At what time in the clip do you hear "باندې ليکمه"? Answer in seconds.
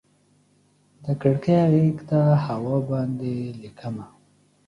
2.89-4.07